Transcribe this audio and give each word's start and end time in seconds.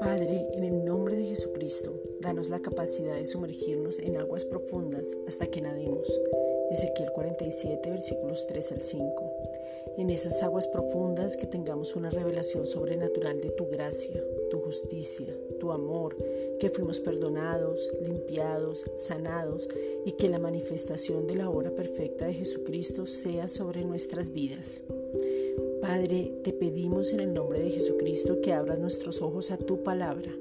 Padre, 0.00 0.46
en 0.54 0.64
el 0.64 0.84
nombre 0.86 1.16
de 1.16 1.26
Jesucristo, 1.26 1.92
danos 2.20 2.48
la 2.48 2.60
capacidad 2.60 3.14
de 3.14 3.26
sumergirnos 3.26 3.98
en 3.98 4.16
aguas 4.16 4.46
profundas 4.46 5.06
hasta 5.26 5.48
que 5.48 5.60
nademos. 5.60 6.08
Ezequiel 6.70 7.12
47, 7.12 7.90
versículos 7.90 8.46
3 8.46 8.72
al 8.72 8.82
5. 8.82 9.32
En 9.98 10.10
esas 10.10 10.42
aguas 10.42 10.66
profundas 10.66 11.36
que 11.36 11.46
tengamos 11.46 11.94
una 11.94 12.08
revelación 12.08 12.66
sobrenatural 12.66 13.40
de 13.40 13.50
tu 13.50 13.66
gracia, 13.66 14.24
tu 14.50 14.60
justicia, 14.60 15.26
tu 15.60 15.72
amor, 15.72 16.16
que 16.58 16.70
fuimos 16.70 17.00
perdonados, 17.00 17.90
limpiados, 18.00 18.84
sanados 18.96 19.68
y 20.06 20.12
que 20.12 20.28
la 20.28 20.38
manifestación 20.38 21.26
de 21.26 21.36
la 21.36 21.50
obra 21.50 21.74
perfecta 21.74 22.26
de 22.26 22.34
Jesucristo 22.34 23.06
sea 23.06 23.48
sobre 23.48 23.84
nuestras 23.84 24.32
vidas. 24.32 24.82
Padre, 25.80 26.32
te 26.42 26.52
pedimos 26.52 27.12
en 27.12 27.20
el 27.20 27.34
nombre 27.34 27.60
de 27.60 27.70
Jesucristo 27.70 28.40
que 28.40 28.52
abras 28.52 28.78
nuestros 28.78 29.22
ojos 29.22 29.50
a 29.50 29.56
tu 29.56 29.82
palabra. 29.82 30.34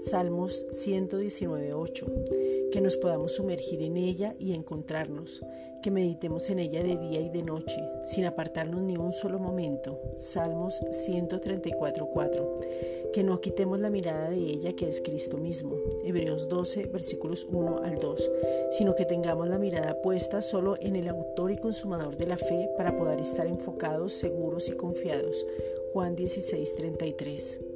Salmos 0.00 0.66
119.8. 0.70 2.59
Que 2.72 2.80
nos 2.80 2.96
podamos 2.96 3.32
sumergir 3.32 3.82
en 3.82 3.96
ella 3.96 4.34
y 4.38 4.54
encontrarnos. 4.54 5.44
Que 5.82 5.90
meditemos 5.90 6.50
en 6.50 6.58
ella 6.58 6.82
de 6.82 6.96
día 6.96 7.20
y 7.20 7.30
de 7.30 7.42
noche, 7.42 7.80
sin 8.04 8.24
apartarnos 8.24 8.82
ni 8.82 8.96
un 8.96 9.12
solo 9.12 9.38
momento. 9.38 10.00
Salmos 10.18 10.80
134.4 10.90 13.00
que 13.12 13.24
no 13.24 13.40
quitemos 13.40 13.80
la 13.80 13.90
mirada 13.90 14.30
de 14.30 14.36
ella 14.36 14.74
que 14.74 14.88
es 14.88 15.00
Cristo 15.00 15.36
mismo, 15.36 15.76
Hebreos 16.04 16.48
12, 16.48 16.86
versículos 16.86 17.46
1 17.50 17.80
al 17.82 17.98
2, 17.98 18.30
sino 18.70 18.94
que 18.94 19.04
tengamos 19.04 19.48
la 19.48 19.58
mirada 19.58 20.00
puesta 20.00 20.42
solo 20.42 20.76
en 20.80 20.96
el 20.96 21.08
autor 21.08 21.50
y 21.50 21.56
consumador 21.56 22.16
de 22.16 22.26
la 22.26 22.36
fe 22.36 22.70
para 22.76 22.96
poder 22.96 23.20
estar 23.20 23.46
enfocados, 23.46 24.12
seguros 24.12 24.68
y 24.68 24.72
confiados, 24.72 25.44
Juan 25.92 26.14
16, 26.14 26.74
33. 26.76 27.69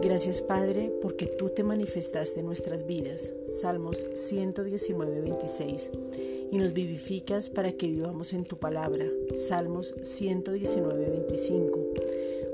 Gracias 0.00 0.42
Padre 0.42 0.92
porque 1.02 1.26
tú 1.26 1.50
te 1.50 1.62
manifestaste 1.62 2.40
en 2.40 2.46
nuestras 2.46 2.86
vidas, 2.86 3.32
Salmos 3.50 4.06
119, 4.14 5.20
26, 5.20 5.90
y 6.50 6.56
nos 6.56 6.72
vivificas 6.72 7.50
para 7.50 7.72
que 7.72 7.86
vivamos 7.86 8.32
en 8.32 8.44
tu 8.44 8.58
palabra, 8.58 9.06
Salmos 9.32 9.94
119, 10.02 11.10
25 11.10 11.92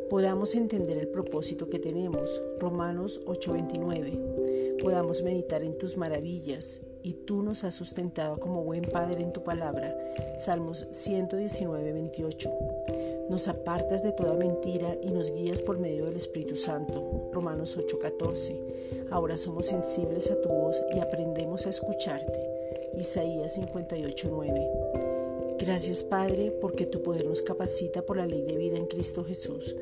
podamos 0.08 0.54
entender 0.54 0.96
el 0.96 1.08
propósito 1.08 1.68
que 1.68 1.78
tenemos, 1.78 2.40
Romanos 2.58 3.20
8:29, 3.26 4.78
podamos 4.82 5.22
meditar 5.22 5.62
en 5.62 5.76
tus 5.76 5.96
maravillas 5.96 6.80
y 7.02 7.12
tú 7.12 7.42
nos 7.42 7.64
has 7.64 7.74
sustentado 7.74 8.38
como 8.38 8.64
buen 8.64 8.82
Padre 8.82 9.22
en 9.22 9.32
tu 9.32 9.42
palabra, 9.44 9.96
Salmos 10.38 10.86
119:28. 10.92 12.50
Nos 13.28 13.46
apartas 13.46 14.02
de 14.02 14.12
toda 14.12 14.34
mentira 14.34 14.96
y 15.02 15.10
nos 15.10 15.32
guías 15.32 15.62
por 15.62 15.78
medio 15.78 16.06
del 16.06 16.16
Espíritu 16.16 16.56
Santo, 16.56 17.28
Romanos 17.32 17.76
8:14. 17.76 18.56
Ahora 19.10 19.36
somos 19.36 19.66
sensibles 19.66 20.30
a 20.30 20.40
tu 20.40 20.48
voz 20.48 20.82
y 20.94 20.98
aprendemos 20.98 21.66
a 21.66 21.70
escucharte, 21.70 22.40
Isaías 22.98 23.56
58:9. 23.56 24.68
Gracias 25.58 26.04
Padre, 26.04 26.52
porque 26.60 26.86
tu 26.86 27.02
poder 27.02 27.26
nos 27.26 27.42
capacita 27.42 28.02
por 28.02 28.16
la 28.16 28.26
ley 28.26 28.42
de 28.42 28.56
vida 28.56 28.78
en 28.78 28.86
Cristo 28.86 29.24
Jesús. 29.24 29.74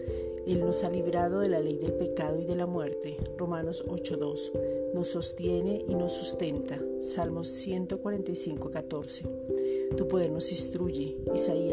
Él 0.47 0.61
nos 0.61 0.85
ha 0.85 0.91
librado 0.91 1.41
de 1.41 1.49
la 1.49 1.61
ley 1.61 1.77
del 1.77 1.93
pecado 1.93 2.41
y 2.41 2.45
de 2.45 2.55
la 2.55 2.67
muerte. 2.67 3.17
Romanos 3.37 3.85
8.2. 3.89 4.53
Nos 4.95 5.09
sostiene 5.09 5.85
y 5.89 5.95
nos 5.97 6.13
sustenta. 6.13 6.81
Salmos 7.01 7.49
145.14. 7.67 9.23
Tu 9.97 10.09
poder 10.09 10.31
nos 10.31 10.53
instruye. 10.53 11.17
Isaías 11.35 11.35
28.26. 11.35 11.66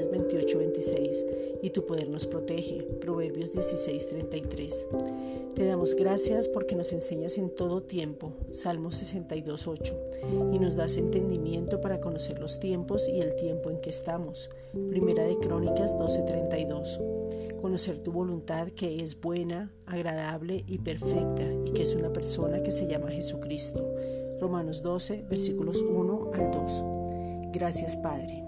Y 1.64 1.72
tu 1.72 1.86
poder 1.88 2.10
nos 2.10 2.28
protege. 2.28 2.84
Proverbios 3.02 3.52
16.33. 3.52 5.24
Te 5.56 5.66
damos 5.66 5.94
gracias 5.94 6.48
porque 6.48 6.76
nos 6.76 6.92
enseñas 6.94 7.38
en 7.38 7.54
todo 7.54 7.84
tiempo, 7.84 8.34
Salmo 8.50 8.90
62.8, 8.90 10.52
y 10.52 10.58
nos 10.58 10.76
das 10.76 10.98
entendimiento 10.98 11.80
para 11.80 12.00
conocer 12.00 12.40
los 12.40 12.60
tiempos 12.60 13.08
y 13.08 13.20
el 13.20 13.36
tiempo 13.36 13.70
en 13.70 13.80
que 13.80 13.92
estamos, 13.92 14.50
Primera 14.90 15.24
de 15.24 15.38
Crónicas 15.38 15.96
12.32. 15.96 17.62
Conocer 17.62 18.00
tu 18.00 18.12
voluntad 18.12 18.70
que 18.70 19.04
es 19.04 19.22
buena, 19.22 19.72
agradable 19.86 20.64
y 20.68 20.80
perfecta, 20.80 21.44
y 21.66 21.72
que 21.72 21.84
es 21.84 21.94
una 21.94 22.12
persona 22.12 22.64
que 22.64 22.72
se 22.72 22.88
llama 22.88 23.12
Jesucristo, 23.12 23.94
Romanos 24.42 24.82
12, 24.82 25.26
versículos 25.30 25.84
1 25.84 26.32
al 26.34 26.50
2. 26.52 26.84
Gracias 27.54 27.96
Padre. 27.96 28.44